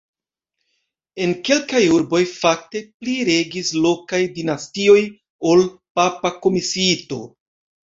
[1.25, 4.99] En kelkaj urboj fakte pli regis lokaj dinastioj
[5.53, 5.65] ol
[6.01, 7.25] papa komisiito.